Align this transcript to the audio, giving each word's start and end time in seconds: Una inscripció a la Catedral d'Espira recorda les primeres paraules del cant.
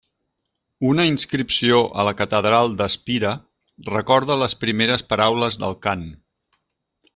Una 0.91 1.03
inscripció 1.09 1.81
a 2.03 2.05
la 2.07 2.13
Catedral 2.21 2.73
d'Espira 2.79 3.35
recorda 3.93 4.41
les 4.45 4.59
primeres 4.65 5.07
paraules 5.15 5.63
del 5.67 5.81
cant. 5.89 6.07